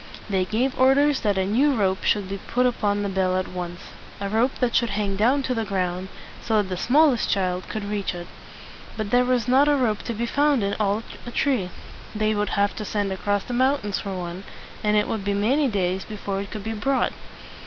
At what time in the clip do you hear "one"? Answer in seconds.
14.17-14.43